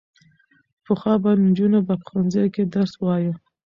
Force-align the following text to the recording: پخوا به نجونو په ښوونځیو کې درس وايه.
پخوا 0.85 1.13
به 1.23 1.31
نجونو 1.43 1.79
په 1.87 1.93
ښوونځیو 2.07 2.51
کې 2.55 2.63
درس 2.73 2.93
وايه. 2.99 3.33